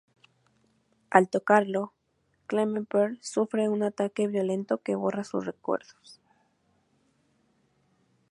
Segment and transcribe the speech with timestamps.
[1.11, 1.93] Al tocarlo,
[2.47, 6.19] Klemperer sufre un ataque violento que borra sus recuerdos.